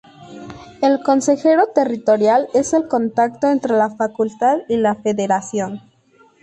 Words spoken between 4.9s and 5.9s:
Federación.